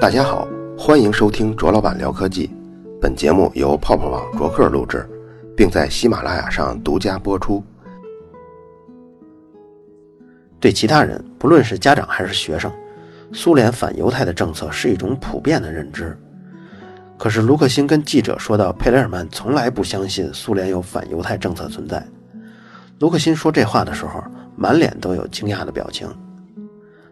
[0.00, 2.48] 大家好，欢迎收听卓老板聊科技。
[3.02, 5.06] 本节目由泡泡网卓克录制，
[5.54, 7.62] 并在喜马拉雅上独家播出。
[10.58, 12.72] 对其他人，不论是家长还是学生，
[13.34, 16.18] 苏联反犹太的政策是一种普遍的认知。
[17.18, 22.02] 可是卢克辛跟记者说到，佩雷尔曼从来不相信苏联有反犹太政策存在。
[23.00, 24.24] 卢克辛说这话的时候，
[24.56, 26.08] 满脸都有惊讶的表情。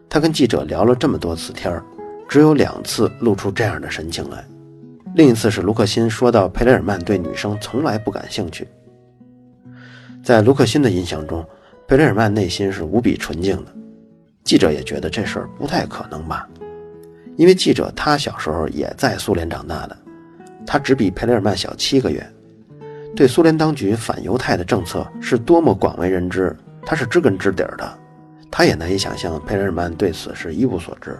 [0.08, 1.84] 他跟记者聊了这么多次天儿，
[2.28, 4.44] 只有两次露出这样的神情来。
[5.14, 8.68] 另一次是卢克辛说到佩雷尔曼对女生从来不感兴趣。
[10.22, 11.44] 在卢克辛的印象中，
[11.86, 13.74] 佩雷尔曼内心是无比纯净的。
[14.44, 16.46] 记者也觉得这事儿不太可能吧，
[17.36, 19.96] 因为记者他小时候也在苏联长大的，
[20.66, 22.24] 他只比佩雷尔曼小七个月。
[23.16, 26.54] 对苏联当局反犹太的政策是多么广为人知，
[26.84, 27.98] 他是知根知底的。
[28.50, 31.18] 他也难以想象佩雷尔曼对此是一无所知。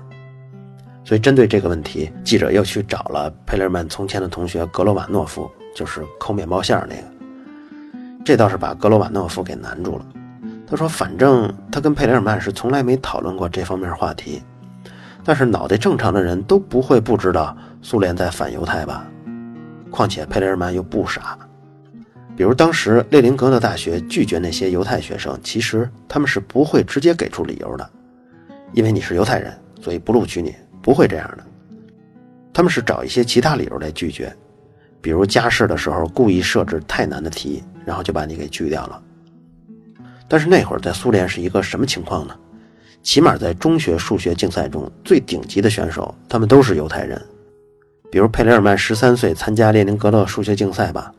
[1.09, 7.03] 所以，针对这个问题，记者又去找了佩雷尔曼从前的同学格罗瓦诺夫，就是抠面包馅儿那个。
[8.23, 10.05] 这倒是把格罗瓦诺夫给难住了。
[10.67, 14.43] 他说：“反正他跟佩雷尔曼是从来没讨论过这方面话题，
[15.25, 19.09] 但是脑袋正常的人都不会不知道苏联在反犹太吧？
[19.91, 21.39] 况且佩雷尔曼又不傻。”
[22.37, 27.91] 比如，当时列宁格勒大学拒绝那些犹太学生，其实他们是不会直接给出理由的，
[28.75, 31.45] 因为你是犹太人，所以不录取你，不会这样的。
[32.53, 34.35] 他们是找一些其他理由来拒绝，
[35.01, 39.03] 比如加试的时候故意设置太难的题，然后就把你给拒掉了。
[40.29, 42.35] 但是那会儿在苏联是一个什么情况呢？
[43.03, 47.21] 起码在中学数学竞赛中，最顶级的选手他们都是犹太人，
[48.11, 51.13] 比如佩雷尔曼十三岁参加列宁格勒数学竞赛吧。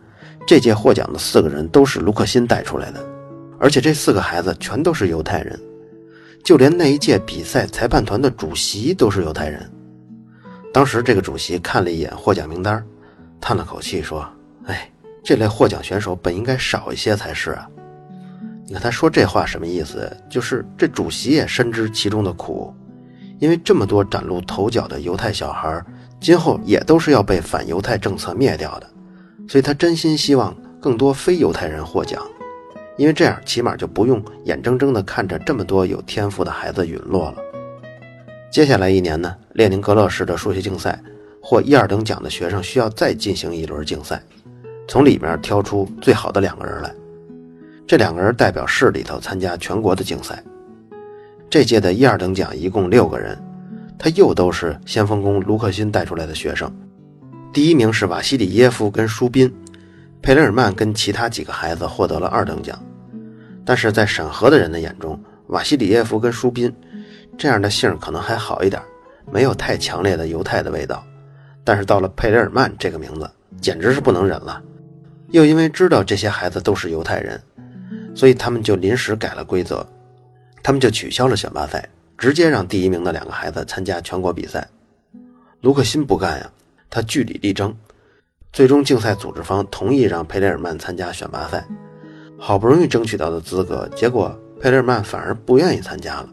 [0.46, 3.00] 这届获奖的四个人都是卢克辛带出来的，
[3.60, 5.60] 而且这四个孩子全都是犹太人，
[6.44, 9.70] 就连那一届比赛裁判团的主席都是犹太人。
[10.74, 12.84] 当时这个主席看了一眼获奖名单，
[13.42, 14.28] 叹了口气说
[14.66, 14.92] ：“哎，
[15.24, 17.68] 这类获奖选手本应该少一些才是啊。”
[18.66, 20.16] 你看他说这话什么意思？
[20.30, 22.72] 就是这主席也深知其中的苦，
[23.40, 25.84] 因为这么多崭露头角的犹太小孩，
[26.20, 28.88] 今后也都是要被反犹太政策灭掉的。
[29.48, 32.24] 所以他真心希望更多非犹太人获奖，
[33.00, 37.38] 因为这样起码就不用眼睁睁地看着这么多有天赋的孩子陨落了。
[38.52, 41.02] 接下来一年呢，列宁格勒市的数学竞赛
[41.42, 44.22] 获一二等奖的学生需要再进行一轮竞赛，
[44.86, 46.94] 从里面挑出最好的两个人来。
[47.88, 50.44] 这两个人代表市里头参加全国的竞赛。
[51.50, 53.42] 这届的一二等奖一共六个人，
[53.98, 56.70] 他又都是先锋工卢克辛带出来的学生。
[57.54, 59.50] 第一名是瓦西里耶夫跟舒宾，
[60.22, 62.78] 佩雷尔曼跟其他几个孩子获得了二等奖，
[63.70, 66.76] 但是在审核的人的眼中，瓦西里耶夫跟舒宾
[67.38, 68.82] 这样的姓可能还好一点，
[69.32, 71.06] 没有太强烈的犹太的味道，
[71.64, 73.30] 但是到了佩雷尔曼这个名字，
[73.62, 74.60] 简直是不能忍了。
[75.30, 77.40] 又因为知道这些孩子都是犹太人，
[78.16, 79.88] 所以他们就临时改了规则，
[80.64, 81.88] 他们就取消了选拔赛，
[82.18, 84.68] 直接让第一名的两个孩子参加全国比赛。
[85.62, 86.52] 卢克辛不干呀。
[86.90, 87.78] 他据理力争，
[88.52, 91.64] 最终竞赛组织方同意让佩雷尔曼参加选拔赛。
[92.40, 96.30] 好不容易争取到的资格，结果佩雷尔曼反而不愿意参加了。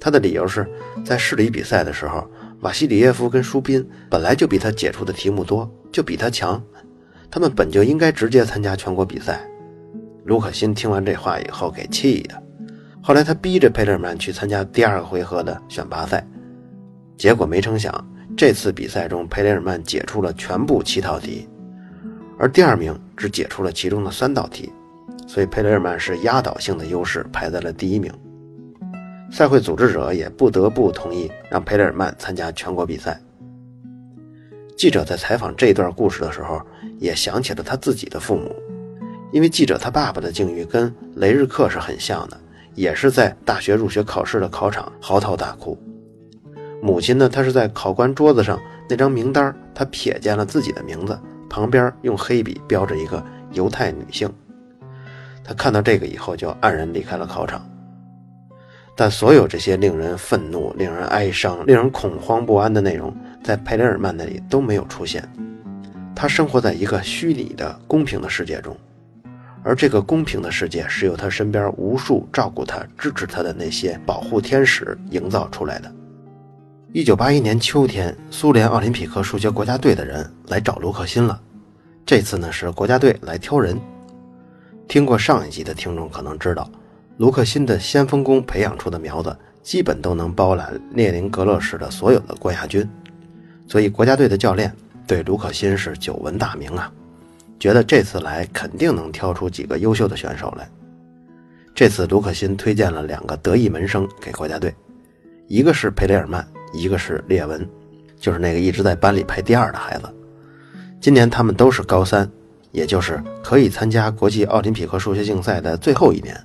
[0.00, 0.68] 他的理由是
[1.04, 2.28] 在市里比赛的时候，
[2.60, 6.60] 瓦西里耶夫跟舒宾本来就比他解出的题目多，就比他强，
[7.30, 9.40] 他们本就应该直接参加全国比赛。
[10.24, 12.42] 卢可欣听完这话以后给气的，
[13.02, 16.26] 后来他逼着佩雷尔曼去参加第二个回合的选拔赛，
[17.16, 18.06] 结果没成想。
[18.36, 21.48] 这次比赛中，佩雷尔曼解出了全部七套题，
[22.38, 24.72] 而第二名只解出了其中的三道题，
[25.32, 28.12] 所以佩雷尔曼是压倒性的优势排在了第一名。
[29.30, 33.16] 赛会组织者也不得不同意让佩雷尔曼参加全国比赛。
[34.76, 36.60] 记者在采访这段故事的时候，
[36.98, 38.52] 也想起了他自己的父母，
[39.30, 42.36] 因为记者他爸爸的境遇跟雷日克是很像的，
[42.74, 45.78] 也是在大学入学考试的考场嚎啕大哭。
[46.82, 47.28] 母亲呢？
[47.28, 51.16] 她是在考官桌子上那张名单，她瞥见了自己的名字，
[51.48, 54.28] 旁边用黑笔标着一个犹太女性。
[55.42, 57.64] 他看到这个以后，就黯然离开了考场。
[58.96, 65.26] 但所有这些令人愤怒、令人哀伤、令人恐慌不安的内容，在佩雷尔曼那里都没有出现。
[66.14, 68.76] 他生活在一个虚拟的公平的世界中，
[69.62, 75.90] 而这个公平的世界是由他身边无数照顾他、支持他的那些保护天使营造出来的。
[76.92, 81.40] 一九八一年秋天，苏联奥林匹克数学国家队的人来找卢克辛了。
[82.04, 83.78] 这次呢是国家队来挑人。
[84.90, 86.68] 听过上一集的听众可能知道，
[87.18, 92.84] 卢克辛的先锋工培养出的苗子，基本都能包揽列宁格勒市的所有的冠亚军。
[93.68, 94.74] 所以国家队的教练
[95.06, 96.92] 对卢可欣是久闻大名啊，
[97.60, 100.68] 觉得这次来肯定能挑出几个优秀的选手来。
[101.72, 104.74] 这次卢可欣推荐了两个得意门生给国家队，
[105.46, 107.64] 一个是佩雷尔曼，一个是列文，
[108.18, 110.12] 就是那个一直在班里排第二的孩子。
[111.00, 112.28] 今年他们都是高三，
[112.72, 116.38] 也就是可以参加国际奥林匹克数学竞赛的最后一年。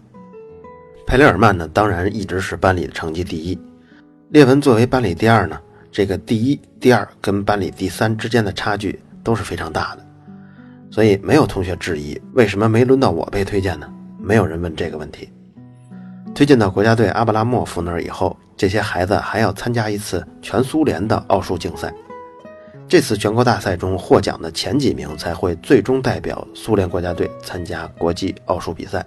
[1.06, 3.60] 佩雷尔曼呢，当然一直是班里的成绩第一。
[4.30, 5.60] 列文作为班里第二呢。
[5.92, 10.06] 这个第一、第二跟班里第三之间的差距都是非常大的，
[10.92, 13.89] 所以没有同学质疑为什么没轮到我被推荐呢？
[14.19, 15.30] 没有人问这个问题。
[16.33, 21.94] 推荐到国家队阿布拉莫夫那儿以后，这些孩子还要参加一次全苏联的奥数竞赛。
[22.88, 29.06] 这次全国大赛中获奖的前几名才会最终代表苏联国家队参加国际奥数比赛。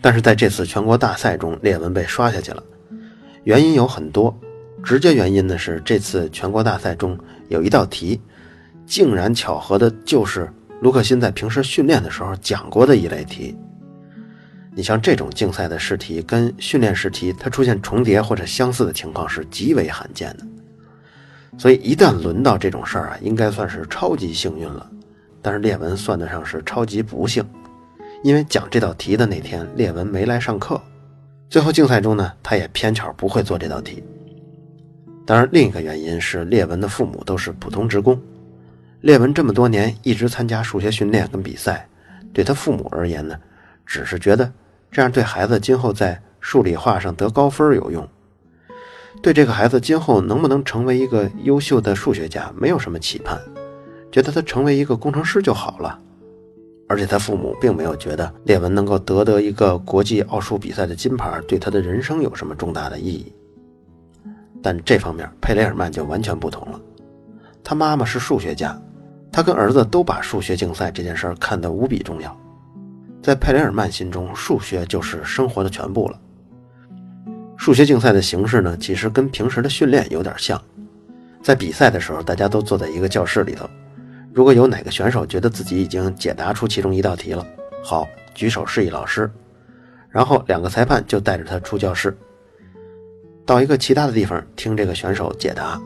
[0.00, 2.62] 但是在这次全国大赛中，列文被刷下去了，
[3.42, 4.34] 原因有很多。
[4.82, 7.18] 直接原因呢是这次全国大赛中
[7.48, 8.20] 有一道题，
[8.86, 10.48] 竟然巧合的就是
[10.80, 13.56] 卢克欣在平时训练的时候讲过的一类题。
[14.76, 20.46] 你像这种竞赛的试题跟训练试题，它出现重叠或者相似的情况是极为罕见的。
[21.56, 24.90] 所以一旦轮到这种事儿啊，应该算是超级幸运了。
[25.40, 27.44] 但是列文算得上是超级不幸，
[28.22, 30.80] 因为讲这道题的那天列文没来上课，
[31.50, 34.02] 最后竞赛中呢，他也偏巧不会做这道题。
[35.26, 38.18] 当然，另一个原因是列文的父母都是普通职工。
[39.02, 41.86] 列文这么多年一直参加数学训练跟比赛，
[42.32, 43.38] 对他父母而言呢，
[43.84, 44.50] 只是觉得
[44.90, 48.08] 这样对孩子今后在数理化上得高分有用。
[49.24, 53.40] 对这个孩子今后能不能成为一个优秀的数学家没有什么期盼，
[54.12, 55.98] 觉得他成为一个工程师就好了。
[56.90, 63.32] 而且他父母并没有觉得列文能够得得一个国际奥数比赛的金牌对他的人生有什么重大的意义。
[64.62, 66.78] 但这方面，佩雷尔曼就完全不同了。
[67.62, 68.78] 他妈妈是数学家，
[69.32, 72.38] 他跟儿子都把数学竞赛这件事儿看得无比重要。
[73.22, 76.20] 在佩雷尔曼心中，数学就是生活的全部了。
[77.64, 80.62] 数学竞赛的形式呢，其实跟平时的训练有点像。
[81.42, 83.66] 在比赛的时候，大家都坐在一个教室里头。
[84.34, 87.42] 如果有哪个选手觉得自己已经解答出其中一道题了，
[87.82, 89.30] 好，举手示意老师，
[90.10, 92.14] 然后两个裁判就带着他出教室。
[93.46, 95.80] 到一个其他的地方听这个选手解答，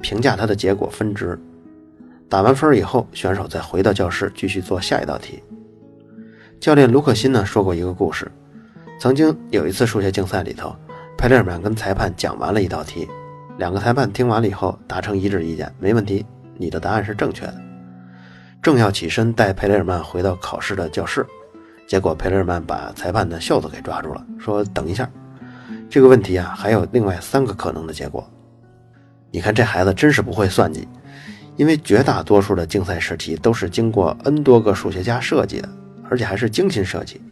[0.00, 1.38] 评价他的结果分值。
[2.28, 5.40] 打完分以后，选手再回到教室继续做下一道题。
[6.58, 8.28] 教练卢克辛呢说过一个故事：
[8.98, 10.74] 曾经有一次数学竞赛里头，
[11.22, 13.08] 佩雷尔曼跟裁判讲完了一道题，
[13.56, 16.26] 两个裁判听完了以后达成一致意见，没问题，
[16.56, 17.54] 你的答案是正确的。
[18.60, 21.24] 正要起身带佩雷尔曼回到考试的教室，
[21.86, 25.08] 结果佩雷尔曼把裁判的袖子给抓住了，说：“等一下。”
[25.88, 28.28] 这个问题啊，还有另外三个可能的结果。
[29.30, 30.88] 你看这孩子真是不会算计，
[31.54, 35.68] 因为绝大多数的竞赛试题都是经过 N 多个数学家设计的，
[36.10, 37.22] 而且还是精心设计，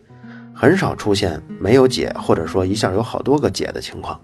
[0.60, 4.20] 很少出现没有解或者说一下有好多个解的情况。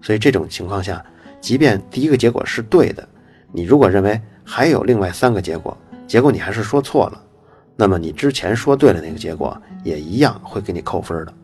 [0.00, 1.04] 所以这种情况下，
[1.40, 3.08] 即便第一个结果是对的，
[3.50, 7.20] 你如果认为还有另外三个结果，结果你还是说错了，
[7.74, 11.34] 那么你之前说对了那个结果也一样会给你扣分的。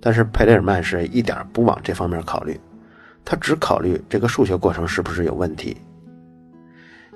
[0.00, 2.60] 但是佩雷尔曼是一点不往这方面考虑，
[3.24, 5.76] 他只考虑这个数学过程是不是有问题。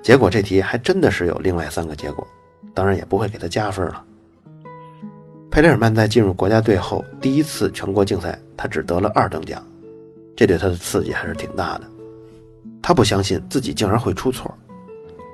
[0.01, 2.27] 结果这题还真的是有另外三个结果，
[2.73, 4.03] 当然也不会给他加分了。
[5.51, 9.61] 佩雷尔曼在进入国家队后，第一次全国竞赛他只得了二等奖，
[10.33, 11.81] 这对他的刺激还是挺大的。
[12.81, 14.49] 他不相信自己竟然会出错，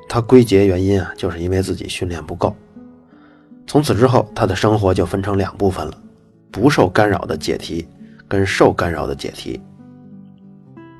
[0.09, 2.53] 他归结原因啊，就是因为自己训练不够。
[3.67, 5.93] 从此之后，他的生活就分成两部分了。
[6.49, 7.87] 不受干扰的解题，
[8.27, 9.61] 跟受干扰的解题。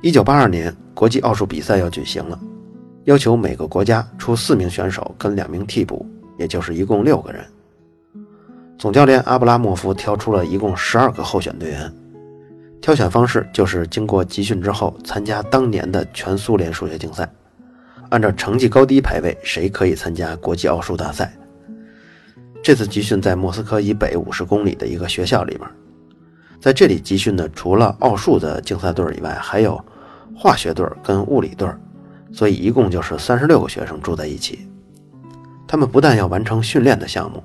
[0.00, 2.38] 一九八二年，国际奥数比赛要举行了，
[3.04, 6.06] 要求每个国家出四名选手跟两名替补，
[6.38, 7.44] 也就是一共六个人。
[8.78, 11.92] 总教练阿布拉莫夫挑出了一共十二个候选队员，
[12.80, 17.28] 挑选方式就是经过集训之后参加当年的全苏联数学竞赛，
[18.08, 21.36] 按照成绩高低排位，谁可以参加国际奥数大赛。
[22.62, 25.68] 这次集训在莫斯科以北五十公里的一个学校里面，
[26.60, 29.84] 在这里集训的除了奥数的竞赛队以外，还有
[30.36, 31.68] 化学队跟物理队，
[32.32, 34.68] 所以一共就是三十六个学生住在一起。
[35.66, 37.42] 他们不但要完成训练的项目，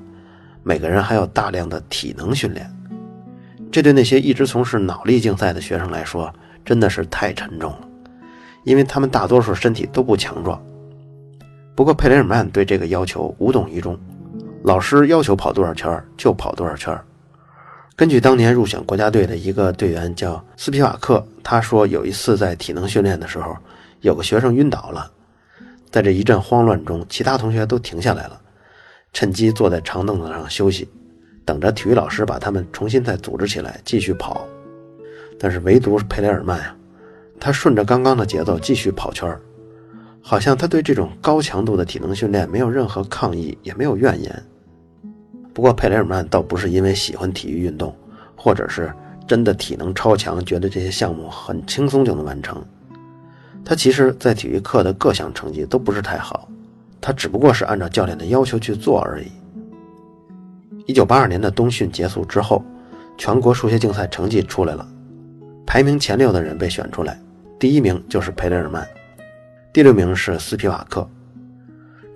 [0.63, 2.69] 每个人还有大量的体能训练。
[3.71, 7.87] 这对那些一直从事脑力竞赛的学生来说，真的是太沉重了，
[8.63, 10.61] 因为他们大多数身体都不强壮。
[11.75, 13.97] 不过佩雷尔曼对这个要求无动于衷。
[14.63, 16.97] 老师要求跑多少圈就跑多少圈。
[17.95, 23.57] 根据当年入选国家队的一个队员叫斯皮瓦克，他说有一次在体能训练的时候，
[24.01, 25.11] 有个学生晕倒了，
[25.91, 28.39] 在这一阵慌乱中，其他同学都停下来了，
[29.13, 30.89] 趁机坐在长凳子上休息，
[31.45, 34.45] 等着体育老师把他们重新再组织起来继续跑。
[35.39, 36.75] 但是唯独佩雷尔曼呀，
[37.39, 39.39] 他顺着刚刚的节奏继续跑圈儿，
[40.21, 44.43] 好像他对这种高强度的体能训练没有任何抗议，也没有怨言。
[45.53, 47.95] 不过佩雷尔曼倒不是因为喜欢体育运动，
[48.35, 48.91] 或者是
[49.27, 52.63] 真的体能超强，觉得这些项目很轻松就能完成。
[53.63, 56.49] 他其实，在体育课的各项成绩都不是太好，
[57.05, 59.29] 他只不过是按照教练的要求去做而已。
[60.85, 62.63] 一九八二年的冬训结束之后，
[63.17, 64.87] 全国数学竞赛成绩出来了，
[65.65, 67.19] 排名前六的人被选出来，
[67.59, 68.87] 第一名就是佩雷尔曼，
[69.73, 71.05] 第六名是斯皮瓦克。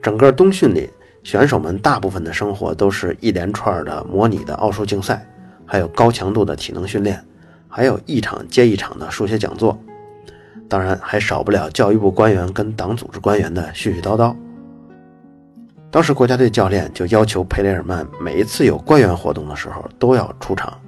[0.02, 0.90] 整个冬训里，
[1.22, 5.28] 选手们大部分的生活都是一连串的模拟的奥数竞赛，
[5.66, 7.22] 还有高强度的体能训练，
[7.68, 9.78] 还有一场接一场的数学讲座。
[10.70, 14.34] 当然，还少不了教育部官员跟党组织官员的絮絮叨叨。
[15.98, 20.80] 当时国家队教练就要求佩雷尔曼每一次有官员活动的时候都要出场，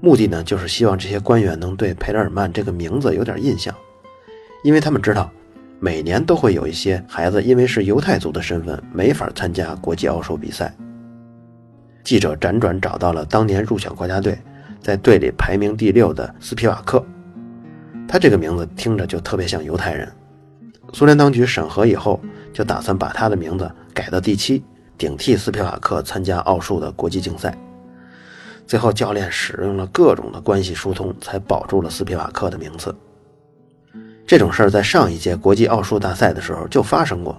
[0.00, 3.72] 目的呢就是希望这些官员能对佩雷尔曼这个名字有点印象，
[4.64, 5.30] 因为他们知道
[5.78, 10.74] 每年都会有一些孩子因为是犹太族的身份没法参加国际奥数比赛。
[12.02, 14.36] 记者辗转找到了当年入选国家队，
[14.80, 17.00] 在队里排名第六的斯皮瓦克。
[18.08, 20.10] 他这个名字听着就特别像犹太人。
[20.92, 22.20] 苏联当局审核以后，
[22.54, 24.64] 就打算把他的名字改到第七，
[24.96, 27.54] 顶替斯皮瓦克参加奥数的国际竞赛。
[28.66, 32.94] 最后，教练使用了各种的关系疏通，才保住了斯皮瓦克的名次。
[34.26, 37.38] 这种事儿在上一届国际奥数大赛的时候就发生过。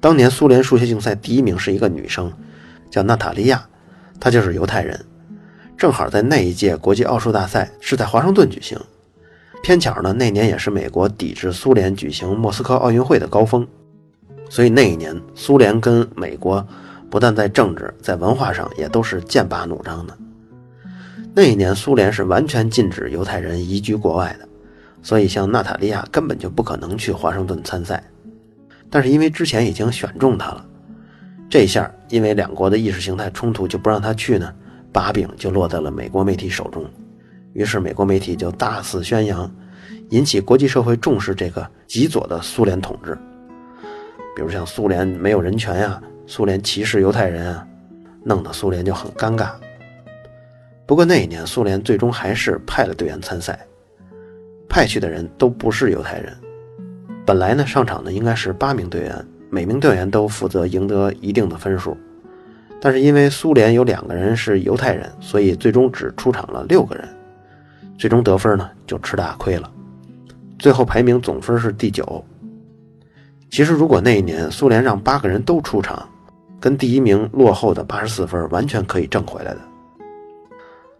[0.00, 2.32] 当年苏联数学竞赛第一名是一个女生，
[2.90, 3.68] 叫娜塔莉亚，
[4.18, 4.98] 她就是犹太人。
[5.76, 8.78] 正好在那一届国际奥数大赛是在华盛顿举行。
[9.62, 13.66] 偏巧呢，那年也是美国抵制苏联举行莫斯科奥运会的高峰，
[14.48, 16.66] 所以那一年苏联跟美国
[17.10, 20.16] 不但在政治，在文化上也都是剑拔弩张的。
[21.34, 24.48] 那一年苏联是完全禁止犹太人移居国外的，
[25.02, 28.02] 所以像娜塔莉亚根本就不可能去华盛顿参赛。
[28.88, 30.64] 但是因为之前已经选中她了，
[31.50, 34.52] 这下因为两国的意识形态冲突就不让她去呢，
[34.92, 36.84] 把柄就落在了美国媒体手中。
[37.52, 39.50] 于是，美国媒体就大肆宣扬，
[40.10, 43.18] 引起国际社会重视这个极左的苏联统治。
[44.36, 47.66] 比如像苏联没有人权呀，苏联歧视犹太人啊，
[48.22, 49.48] 弄得苏联就很尴尬。
[50.84, 53.58] 不过那一年，苏联最终还是派了队员参赛，
[54.68, 56.36] 派去的人都不是犹太人。
[57.24, 61.96] 本来呢，上场的应该是八名队员，每名队员都负责赢得一定的分数。
[62.78, 67.08] 但是因为苏联有两个人是犹太人，所以最终只出场了六个人。
[67.96, 69.72] 最终得分呢，就吃大亏了，
[70.58, 72.22] 最后排名总分是第九。
[73.50, 76.08] 其实如果那一年苏联让八个人都出场，
[76.60, 79.60] 跟第一名落后的八十四分完全可以挣回来的。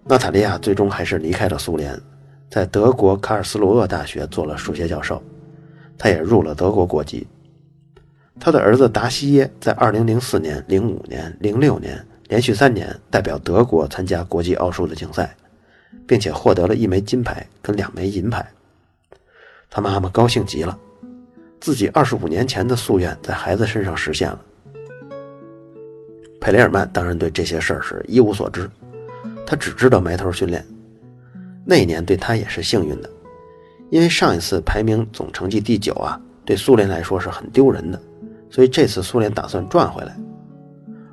[0.04, 1.98] 娜塔莉亚最终还是离开了苏联，
[2.50, 5.22] 在德国卡尔斯鲁厄大学做了数学教授，
[5.98, 7.26] 他也入了德国国籍。
[8.38, 15.34] 他的儿子达西耶在2004年、05年、06年连续三年代表德国参加国际奥数的竞赛。
[16.06, 18.46] 并且获得了一枚金牌跟两枚银牌，
[19.68, 20.78] 他妈妈高兴极了，
[21.66, 24.40] 自己二十五年前的夙愿在孩子身上实现了。
[26.40, 28.70] 佩雷尔曼当然对这些事儿是一无所知，
[29.44, 30.64] 他只知道埋头训练。
[31.64, 33.10] 那一年对他也是幸运的，
[33.90, 38.00] 因为上一次排名总成绩第九啊，对苏联来说是很丢人的，
[38.48, 40.16] 所以这次苏联打算赚回来，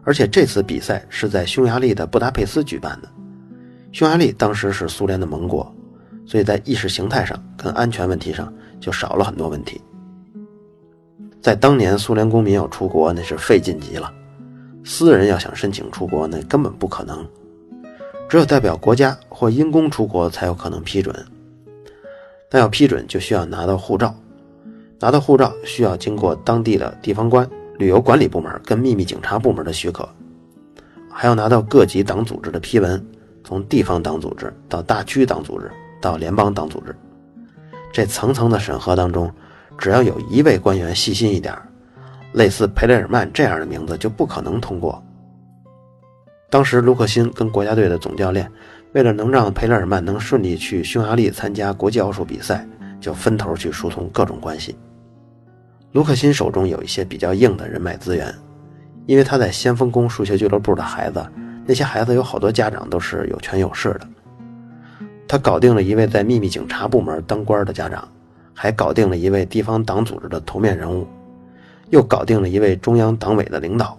[0.04, 3.10] 而且这次比赛是在匈牙利的布达佩斯举办的。
[3.92, 5.76] 匈牙利当时是苏联的盟国，
[6.28, 9.82] 所以在意识形态上跟安全问题上就少了很多问题。
[11.44, 14.10] 在当年，苏联公民要出国那是费劲极了，
[14.86, 17.28] 私人要想申请出国那根本不可能，
[18.30, 21.14] 只有代表国家或因公出国才有可能批准。
[22.50, 24.16] 但要批准就需要拿到护照，
[25.02, 27.46] 拿到护照需要经过当地的地方官、
[27.78, 30.08] 旅游管理部门跟秘密警察部门的许可，
[31.12, 33.06] 还要拿到各级党组织的批文。
[33.44, 35.70] 从地方党组织到大区党组织
[36.00, 36.96] 到联邦党组织，
[37.92, 39.30] 这层层的审核当中，
[39.78, 41.54] 只要有一位官员细心一点，
[42.34, 45.04] 类似佩雷尔曼这样的名字就不可能通过。
[46.50, 48.50] 当时卢克辛跟国家队的总教练，
[48.94, 52.68] 为了能让佩雷尔曼能顺利去匈牙利参加国际奥数比赛，
[53.02, 54.76] 就分头去疏通各种关系。
[55.94, 58.34] 卢克辛手中有一些比较硬的人脉资源，
[59.06, 61.24] 因为他在先锋宫数学俱乐部的孩子。
[61.66, 64.02] 那些孩子有好多家长都是有权有势的。
[65.26, 68.06] 他搞定了一位在秘密警察部门当官的家长，
[68.54, 71.08] 还搞定了一位地方党组织的头面人物，
[71.90, 73.98] 又搞定了一位中央党委的领导。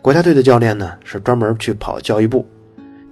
[0.00, 2.46] 国家队的教练呢，是专门去跑教育部，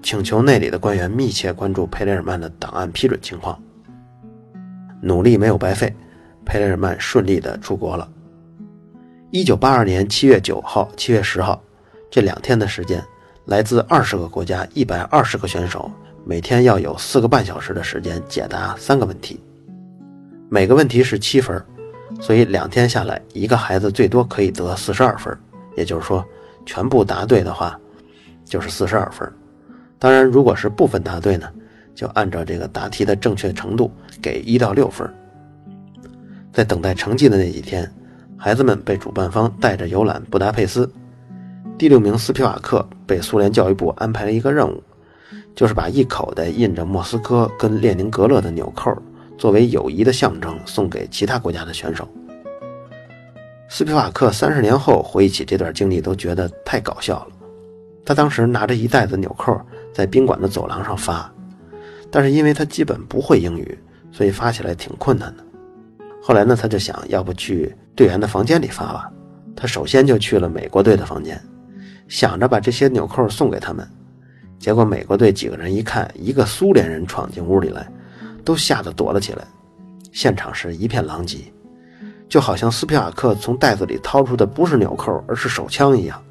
[0.02, 3.58] 请求那里的官员密切关注佩雷尔曼的档案批准情况。
[5.00, 5.94] 努力没有白费，
[6.44, 8.08] 佩雷尔曼顺利的出国了。
[9.30, 11.62] 一九八二年七月九号、七月十号
[12.10, 13.02] 这两天的时间，
[13.46, 15.90] 来自二十个国家一百二十个选手，
[16.26, 19.40] 每天要有四个半小时的时间解答三个问题。
[20.52, 21.64] 每个问题是七分，
[22.20, 25.34] 所以两天下来，一个孩子最多可以得四十二分。
[25.78, 26.22] 也就是说，
[26.66, 27.80] 全部答对的话，
[28.44, 29.26] 就是四十二分。
[29.98, 31.48] 当然，如果是部分答对呢，
[31.94, 33.90] 就按照这个答题的正确程度
[34.20, 35.10] 给一到六分。
[36.52, 37.90] 在等待成绩的那几天，
[38.36, 40.86] 孩子们被主办方带着游览布达佩斯。
[41.78, 44.82] 第六名斯皮瓦克被苏联教育部安排了一个任务，
[45.56, 48.94] 就是把一口袋印着莫斯科跟列宁格勒的纽扣。
[49.42, 52.08] 作为友谊的象征，送给其他国家的选手。
[53.68, 57.32] 斯皮瓦克三十年后回忆起这段经历，都觉得太搞笑了。
[58.04, 59.60] 他当时拿着一袋子纽扣
[59.92, 61.28] 在宾馆的走廊上发，
[62.08, 63.76] 但是因为他基本不会英语，
[64.12, 65.42] 所以发起来挺困难的。
[66.22, 69.10] 后来呢，他就想要不去队员的房间里发吧。
[69.56, 71.36] 他首先就去了美国队的房间，
[72.06, 73.84] 想着把这些纽扣送给他们。
[74.60, 77.90] 结果美国队几个人一看，一个苏联人闯进屋里来。
[78.44, 79.46] 都吓得躲了起来，
[80.12, 81.52] 现场是一片狼藉，
[82.28, 86.22] 就好像斯皮瓦克从袋子里掏出的不是纽扣，而是手枪一样。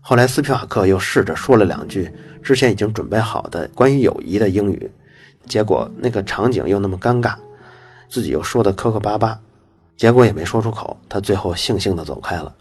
[0.00, 2.12] 后来斯皮瓦克又试着说了两句
[2.42, 4.90] 之前已经准备好的关于友谊的英语，
[5.46, 7.34] 结果那个场景又那么尴尬，
[8.08, 9.38] 自己又说的磕磕巴巴，
[9.96, 10.96] 结果也没说出口。
[11.08, 12.52] 他最后悻悻地走开了，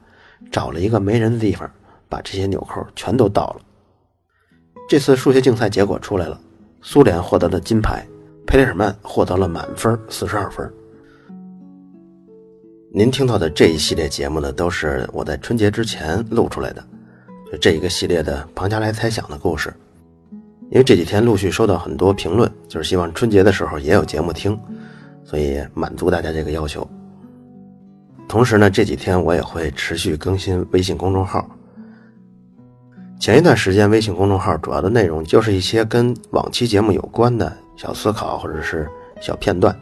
[0.52, 1.70] 找了一个没人的地方，
[2.08, 3.62] 把这些纽扣全都倒了。
[4.88, 6.40] 这次数学竞赛结果出来了，
[6.82, 8.06] 苏联获得了金牌。
[8.52, 10.70] 佩雷尔曼获得了满分四十二分。
[12.92, 16.84] 您听到的这一系列节目呢，都是我在春节之前录出来的，
[17.50, 19.74] 就这一个系列的庞加莱猜想的故事。
[20.70, 24.60] 因为这几天陆续收到很多评论，就是希望春节的时候也有节目听，
[25.24, 26.86] 所以满足大家这个要求。
[28.28, 31.50] 同时呢，这几天我也会持续更新微信公众号。
[33.18, 37.56] 前一段时间，微信公众号主要的内容就是一些跟往期节目有关的。
[37.76, 38.88] 小思考或者是
[39.20, 39.76] 小片段，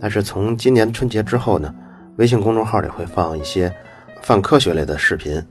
[0.00, 1.74] 但是从今年春节之后呢，
[2.16, 3.72] 微信公众号里会放一些
[4.20, 5.42] 泛科学类的视频。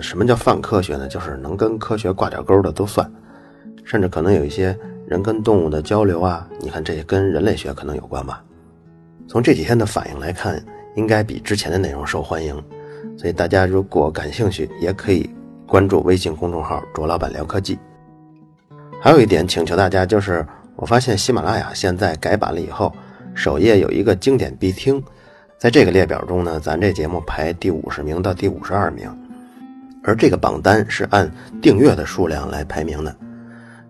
[0.00, 1.06] 什么叫泛科学呢？
[1.06, 3.08] 就是能跟科学挂点钩的都算，
[3.84, 6.46] 甚至可能有一些人跟动物的交流啊。
[6.60, 8.42] 你看，这也跟人类学可能有关吧？
[9.28, 10.60] 从这几天的反应来看，
[10.96, 12.60] 应该比之前的内容受欢迎。
[13.16, 15.30] 所以大家如果感兴趣，也可以
[15.66, 17.78] 关注微信公众号“卓老板聊科技”。
[19.00, 20.44] 还有一点请求大家就是。
[20.76, 22.94] 我发现喜马拉雅现在改版了以后，
[23.34, 25.02] 首页有一个经典必听，
[25.58, 29.10] 在这个列表中呢，咱这节目排第五十名到第五十二名，
[30.04, 31.30] 而这个榜单是按
[31.62, 33.16] 订阅的数量来排名的。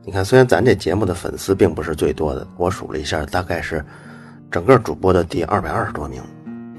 [0.05, 3.85] 你看，虽然咱这节目的粉丝并不是最多的，我数了一下，大概是
[4.49, 6.23] 整个主播的第二百二十多名，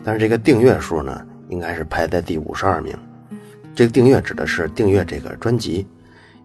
[0.06, 2.98] 但是这个订阅数呢，应该是排在第五十二名。
[3.76, 5.86] 这个订阅指的是订阅这个专辑，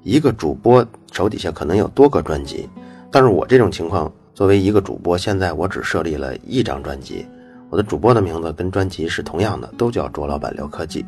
[0.03, 2.69] 一个主播手底下可能有多个专辑。
[3.13, 7.27] 但是我这种情况，作为一个主播，现在我只设立了一张专辑，
[7.69, 11.05] 我的主播的名字跟专辑是同样的，都叫卓老板聊科技。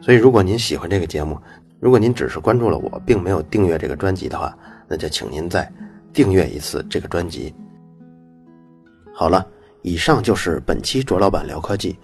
[0.00, 1.38] 所以，如果您喜欢这个节目，
[1.78, 4.52] 如果您只是关注了我，并没有订阅这个专辑的话，
[4.88, 5.70] 那就请您再
[6.12, 7.54] 订阅一次这个专辑。
[9.14, 9.46] 好了，
[9.82, 11.96] 以上就是本期卓老板聊科技，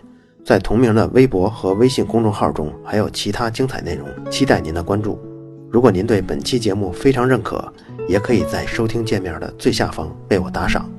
[0.45, 5.19] 在同名的微博和微信公众号中还有其他精彩内容，期待您的关注。
[5.77, 7.71] 如果您对本期节目非常认可，
[8.09, 10.91] 也可以在收听界面的最下方为我打赏。